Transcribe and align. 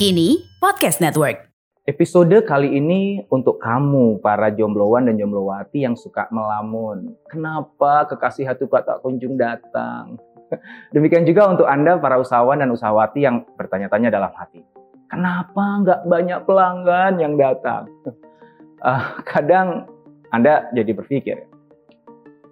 Kini 0.00 0.48
Podcast 0.56 1.04
Network. 1.04 1.52
Episode 1.84 2.40
kali 2.48 2.72
ini 2.72 3.20
untuk 3.28 3.60
kamu 3.60 4.24
para 4.24 4.48
jombloan 4.48 5.04
dan 5.04 5.20
jomblowati 5.20 5.84
yang 5.84 5.92
suka 5.92 6.24
melamun. 6.32 7.12
Kenapa 7.28 8.08
kekasih 8.08 8.48
hati 8.48 8.64
kok 8.64 8.88
tak 8.88 9.04
kunjung 9.04 9.36
datang? 9.36 10.16
Demikian 10.96 11.28
juga 11.28 11.52
untuk 11.52 11.68
Anda 11.68 12.00
para 12.00 12.16
usahawan 12.16 12.64
dan 12.64 12.72
usahawati 12.72 13.28
yang 13.28 13.44
bertanya-tanya 13.60 14.08
dalam 14.08 14.32
hati. 14.32 14.64
Kenapa 15.12 15.84
nggak 15.84 16.00
banyak 16.08 16.40
pelanggan 16.48 17.12
yang 17.20 17.36
datang? 17.36 17.84
Uh, 18.80 19.20
kadang 19.36 19.84
Anda 20.32 20.64
jadi 20.72 20.96
berpikir, 20.96 21.44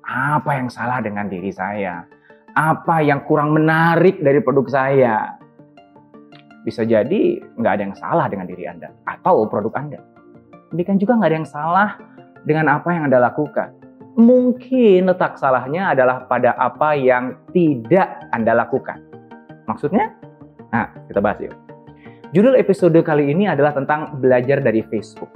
apa 0.04 0.52
yang 0.52 0.68
salah 0.68 1.00
dengan 1.00 1.32
diri 1.32 1.48
saya? 1.48 2.04
Apa 2.52 3.00
yang 3.00 3.24
kurang 3.24 3.56
menarik 3.56 4.20
dari 4.20 4.44
produk 4.44 4.68
saya? 4.68 5.37
Bisa 6.68 6.84
jadi 6.84 7.40
nggak 7.56 7.72
ada 7.72 7.82
yang 7.88 7.96
salah 7.96 8.28
dengan 8.28 8.44
diri 8.44 8.68
Anda 8.68 8.92
atau 9.08 9.48
produk 9.48 9.72
Anda. 9.80 10.04
Demikian 10.68 11.00
juga 11.00 11.16
nggak 11.16 11.30
ada 11.32 11.38
yang 11.40 11.48
salah 11.48 11.90
dengan 12.44 12.68
apa 12.76 12.92
yang 12.92 13.08
Anda 13.08 13.24
lakukan. 13.24 13.72
Mungkin 14.18 15.08
letak 15.08 15.40
salahnya 15.40 15.96
adalah 15.96 16.28
pada 16.28 16.52
apa 16.60 16.92
yang 16.92 17.40
tidak 17.56 18.28
Anda 18.36 18.52
lakukan. 18.52 19.00
Maksudnya? 19.64 20.12
Nah, 20.68 20.92
kita 21.08 21.24
bahas 21.24 21.40
yuk. 21.40 21.54
Judul 22.36 22.60
episode 22.60 22.98
kali 23.00 23.32
ini 23.32 23.48
adalah 23.48 23.72
tentang 23.72 24.20
belajar 24.20 24.60
dari 24.60 24.84
Facebook. 24.84 25.32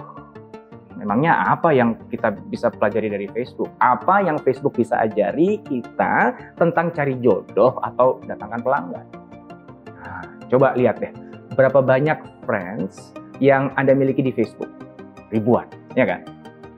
Memangnya 1.00 1.48
apa 1.48 1.72
yang 1.72 1.96
kita 2.12 2.36
bisa 2.52 2.68
pelajari 2.68 3.08
dari 3.08 3.26
Facebook? 3.32 3.72
Apa 3.80 4.20
yang 4.20 4.36
Facebook 4.38 4.76
bisa 4.76 5.00
ajari 5.00 5.58
kita 5.64 6.36
tentang 6.60 6.92
cari 6.92 7.16
jodoh 7.18 7.80
atau 7.80 8.20
datangkan 8.28 8.60
pelanggan? 8.60 9.06
Nah, 9.88 10.22
coba 10.52 10.76
lihat 10.76 11.00
deh, 11.00 11.10
berapa 11.54 11.84
banyak 11.84 12.18
friends 12.48 13.12
yang 13.38 13.72
Anda 13.76 13.92
miliki 13.92 14.24
di 14.24 14.32
Facebook? 14.32 14.68
Ribuan, 15.32 15.68
ya 15.96 16.04
kan? 16.04 16.24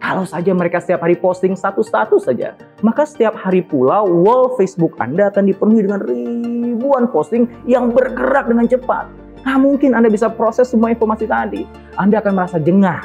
Kalau 0.05 0.28
saja 0.28 0.53
mereka 0.53 0.84
setiap 0.84 1.00
hari 1.00 1.17
posting 1.17 1.56
status-status 1.56 2.28
saja, 2.28 2.53
maka 2.84 3.08
setiap 3.08 3.33
hari 3.41 3.64
pula 3.64 4.05
wall 4.05 4.52
Facebook 4.61 4.92
Anda 5.00 5.33
akan 5.33 5.48
dipenuhi 5.48 5.80
dengan 5.80 6.05
ribuan 6.05 7.08
posting 7.08 7.48
yang 7.64 7.89
bergerak 7.89 8.45
dengan 8.45 8.69
cepat. 8.69 9.08
Nah, 9.48 9.56
mungkin 9.56 9.97
Anda 9.97 10.12
bisa 10.12 10.28
proses 10.28 10.69
semua 10.69 10.92
informasi 10.92 11.25
tadi. 11.25 11.64
Anda 11.97 12.20
akan 12.20 12.33
merasa 12.36 12.61
jengah, 12.61 13.00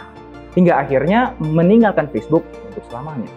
hingga 0.60 0.76
akhirnya 0.76 1.40
meninggalkan 1.40 2.12
Facebook 2.12 2.44
untuk 2.68 2.84
selamanya. 2.92 3.32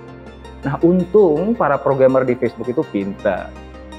Nah, 0.66 0.78
untung 0.82 1.54
para 1.54 1.78
programmer 1.78 2.26
di 2.26 2.34
Facebook 2.38 2.70
itu 2.70 2.82
pintar 2.90 3.50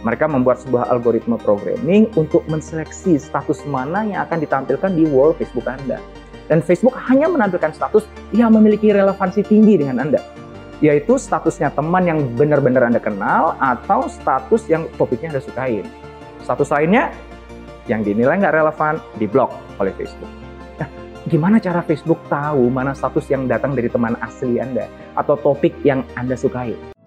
mereka 0.04 0.28
membuat 0.28 0.60
sebuah 0.62 0.92
algoritma 0.92 1.40
programming 1.40 2.12
untuk 2.20 2.44
menseleksi 2.52 3.16
status 3.16 3.64
mana 3.64 4.04
yang 4.04 4.20
akan 4.28 4.44
ditampilkan 4.44 4.92
di 4.92 5.08
wall 5.08 5.32
Facebook 5.36 5.66
Anda. 5.66 5.98
Dan 6.52 6.60
Facebook 6.60 6.94
hanya 7.08 7.32
menampilkan 7.32 7.72
status 7.72 8.04
yang 8.36 8.52
memiliki 8.52 8.92
relevansi 8.92 9.48
tinggi 9.48 9.80
dengan 9.80 10.04
Anda, 10.04 10.20
yaitu 10.84 11.16
statusnya 11.16 11.72
teman 11.72 12.04
yang 12.04 12.20
benar-benar 12.36 12.92
Anda 12.92 13.00
kenal 13.00 13.56
atau 13.64 14.12
status 14.12 14.68
yang 14.68 14.92
topiknya 15.00 15.34
Anda 15.34 15.42
sukain. 15.42 15.88
Status 16.44 16.68
lainnya 16.68 17.16
yang 17.88 18.04
dinilai 18.04 18.44
nggak 18.44 18.56
relevan, 18.60 19.00
diblok 19.16 19.56
oleh 19.80 19.96
Facebook. 19.96 20.30
Nah, 20.76 20.88
gimana 21.32 21.64
cara 21.64 21.80
Facebook 21.80 22.20
tahu 22.28 22.68
mana 22.68 22.92
status 22.92 23.32
yang 23.32 23.48
datang 23.48 23.72
dari 23.72 23.88
teman 23.88 24.20
asli 24.20 24.60
Anda 24.60 24.92
atau 25.16 25.40
topik 25.40 25.80
yang 25.88 26.04
Anda 26.20 26.36
sukai? 26.36 26.93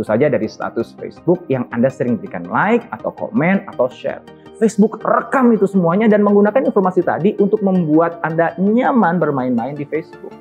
Tentu 0.00 0.16
saja 0.16 0.32
dari 0.32 0.48
status 0.48 0.96
Facebook 0.96 1.44
yang 1.52 1.68
Anda 1.76 1.92
sering 1.92 2.16
berikan 2.16 2.48
like 2.48 2.88
atau 2.88 3.12
komen 3.12 3.68
atau 3.68 3.84
share. 3.92 4.24
Facebook 4.56 4.96
rekam 5.04 5.52
itu 5.52 5.68
semuanya 5.68 6.08
dan 6.08 6.24
menggunakan 6.24 6.64
informasi 6.64 7.04
tadi 7.04 7.36
untuk 7.36 7.60
membuat 7.60 8.16
Anda 8.24 8.56
nyaman 8.56 9.20
bermain-main 9.20 9.76
di 9.76 9.84
Facebook. 9.84 10.32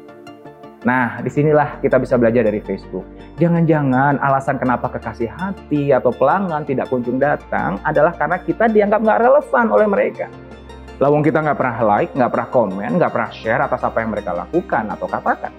Nah, 0.87 1.19
di 1.19 1.27
sinilah 1.27 1.83
kita 1.83 1.99
bisa 1.99 2.15
belajar 2.15 2.47
dari 2.47 2.63
Facebook. 2.63 3.03
Jangan-jangan 3.35 4.23
alasan 4.23 4.63
kenapa 4.63 4.95
kekasih 4.95 5.27
hati 5.27 5.91
atau 5.91 6.15
pelanggan 6.15 6.63
tidak 6.63 6.87
kunjung 6.87 7.19
datang 7.19 7.83
adalah 7.83 8.15
karena 8.15 8.39
kita 8.39 8.71
dianggap 8.71 9.03
nggak 9.03 9.19
relevan 9.27 9.65
oleh 9.75 9.87
mereka. 9.91 10.31
Lawang 11.03 11.19
kita 11.19 11.43
nggak 11.43 11.59
pernah 11.59 11.83
like, 11.83 12.15
nggak 12.15 12.31
pernah 12.31 12.47
komen, 12.47 12.95
nggak 12.95 13.11
pernah 13.11 13.31
share 13.35 13.59
atas 13.59 13.83
apa 13.83 13.99
yang 13.99 14.15
mereka 14.15 14.31
lakukan 14.31 14.87
atau 14.87 15.07
katakan. 15.11 15.51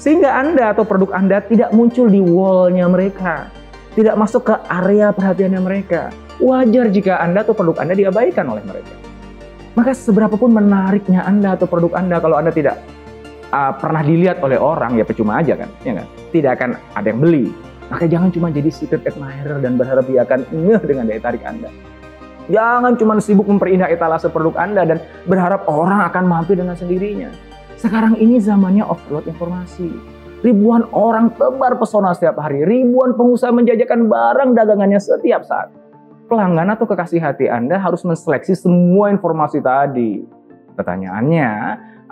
Sehingga 0.00 0.32
Anda 0.32 0.72
atau 0.72 0.88
produk 0.88 1.12
Anda 1.12 1.44
tidak 1.44 1.76
muncul 1.76 2.08
di 2.08 2.24
wallnya 2.24 2.88
mereka. 2.88 3.52
Tidak 3.92 4.16
masuk 4.16 4.48
ke 4.48 4.56
area 4.72 5.12
perhatiannya 5.12 5.60
mereka. 5.60 6.08
Wajar 6.40 6.88
jika 6.88 7.20
Anda 7.20 7.44
atau 7.44 7.52
produk 7.52 7.84
Anda 7.84 7.92
diabaikan 7.92 8.48
oleh 8.48 8.64
mereka. 8.64 8.96
Maka 9.76 9.92
seberapapun 9.92 10.56
menariknya 10.56 11.20
Anda 11.28 11.52
atau 11.52 11.68
produk 11.68 12.00
Anda 12.00 12.16
kalau 12.16 12.40
Anda 12.40 12.48
tidak 12.48 12.80
uh, 13.52 13.76
pernah 13.76 14.00
dilihat 14.00 14.40
oleh 14.40 14.56
orang 14.56 14.96
ya 14.96 15.04
percuma 15.04 15.36
aja 15.36 15.52
kan, 15.52 15.68
ya 15.84 15.92
kan? 16.00 16.06
Tidak 16.32 16.50
akan 16.56 16.70
ada 16.96 17.06
yang 17.12 17.20
beli. 17.20 17.52
Maka 17.92 18.08
jangan 18.08 18.32
cuma 18.32 18.48
jadi 18.48 18.72
secret 18.72 19.04
admirer 19.04 19.60
dan 19.60 19.76
berharap 19.76 20.08
dia 20.08 20.24
akan 20.24 20.48
ngeh 20.48 20.80
dengan 20.80 21.12
daya 21.12 21.20
tarik 21.20 21.44
Anda. 21.44 21.68
Jangan 22.48 22.96
cuma 22.96 23.20
sibuk 23.20 23.44
memperindah 23.44 23.92
etalase 23.92 24.32
produk 24.32 24.56
Anda 24.56 24.88
dan 24.88 24.98
berharap 25.28 25.68
orang 25.68 26.08
akan 26.08 26.24
mampir 26.24 26.56
dengan 26.56 26.72
sendirinya. 26.72 27.49
Sekarang 27.80 28.12
ini 28.20 28.36
zamannya 28.36 28.84
offload 28.84 29.24
informasi. 29.24 29.88
Ribuan 30.44 30.84
orang 30.92 31.32
tebar 31.32 31.80
pesona 31.80 32.12
setiap 32.12 32.36
hari. 32.36 32.60
Ribuan 32.68 33.16
pengusaha 33.16 33.48
menjajakan 33.56 34.04
barang 34.04 34.52
dagangannya 34.52 35.00
setiap 35.00 35.48
saat. 35.48 35.72
Pelanggan 36.28 36.76
atau 36.76 36.84
kekasih 36.84 37.24
hati 37.24 37.48
Anda 37.48 37.80
harus 37.80 38.04
menseleksi 38.04 38.52
semua 38.52 39.08
informasi 39.08 39.64
tadi. 39.64 40.20
Pertanyaannya, 40.76 41.50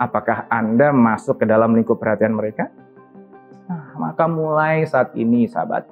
apakah 0.01 0.49
Anda 0.49 0.89
masuk 0.89 1.37
ke 1.37 1.45
dalam 1.45 1.77
lingkup 1.77 2.01
perhatian 2.01 2.33
mereka? 2.33 2.73
Nah, 3.69 3.93
maka 3.93 4.25
mulai 4.25 4.89
saat 4.89 5.13
ini, 5.13 5.45
sahabat, 5.45 5.85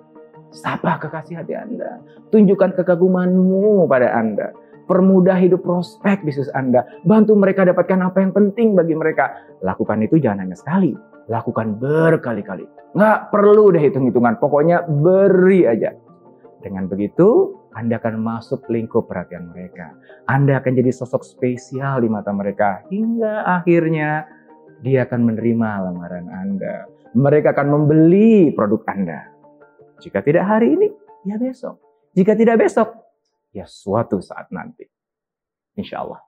sapa 0.49 0.97
kekasih 1.05 1.37
hati 1.37 1.53
Anda. 1.53 2.01
Tunjukkan 2.33 2.73
kekagumanmu 2.81 3.85
pada 3.85 4.09
Anda 4.09 4.57
permudah 4.87 5.35
hidup 5.37 5.61
prospek 5.61 6.23
bisnis 6.23 6.49
Anda, 6.55 6.87
bantu 7.03 7.35
mereka 7.35 7.67
dapatkan 7.67 7.99
apa 8.01 8.23
yang 8.23 8.31
penting 8.31 8.73
bagi 8.73 8.95
mereka. 8.95 9.35
Lakukan 9.61 10.01
itu 10.01 10.17
jangan 10.17 10.47
hanya 10.47 10.57
sekali, 10.57 10.95
lakukan 11.27 11.77
berkali-kali. 11.77 12.65
Nggak 12.95 13.19
perlu 13.29 13.75
deh 13.75 13.83
hitung-hitungan, 13.83 14.39
pokoknya 14.39 14.87
beri 14.87 15.67
aja. 15.67 15.93
Dengan 16.63 16.89
begitu, 16.89 17.53
Anda 17.77 18.01
akan 18.01 18.17
masuk 18.17 18.65
lingkup 18.73 19.05
perhatian 19.05 19.53
mereka. 19.53 19.93
Anda 20.25 20.57
akan 20.57 20.73
jadi 20.73 20.89
sosok 20.89 21.21
spesial 21.21 22.01
di 22.01 22.09
mata 22.09 22.33
mereka 22.33 22.81
hingga 22.89 23.45
akhirnya 23.45 24.25
dia 24.81 25.05
akan 25.05 25.21
menerima 25.29 25.69
lamaran 25.85 26.25
Anda. 26.33 26.89
Mereka 27.13 27.53
akan 27.53 27.67
membeli 27.69 28.51
produk 28.57 28.81
Anda. 28.89 29.29
Jika 30.01 30.21
tidak 30.25 30.45
hari 30.45 30.73
ini, 30.73 30.89
ya 31.25 31.37
besok. 31.37 31.77
Jika 32.17 32.33
tidak 32.33 32.61
besok, 32.65 33.06
ya 33.53 33.65
suatu 33.67 34.19
saat 34.23 34.49
nanti. 34.51 34.87
Insya 35.77 36.01
Allah. 36.01 36.21